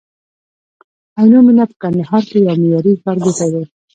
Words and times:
عینومېنه 1.17 1.63
په 1.69 1.75
کندهار 1.81 2.23
کي 2.29 2.37
یو 2.47 2.55
معیاري 2.61 2.93
ښارګوټی 3.01 3.47
دی 3.53 3.63